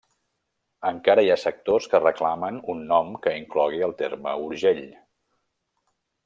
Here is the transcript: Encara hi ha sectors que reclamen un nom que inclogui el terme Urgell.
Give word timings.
Encara 0.91 1.25
hi 1.27 1.29
ha 1.33 1.37
sectors 1.41 1.87
que 1.91 2.01
reclamen 2.03 2.57
un 2.75 2.81
nom 2.93 3.13
que 3.27 3.35
inclogui 3.43 3.85
el 3.89 3.95
terme 4.01 4.35
Urgell. 4.47 4.83